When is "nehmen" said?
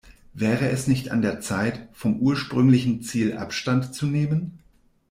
4.07-4.57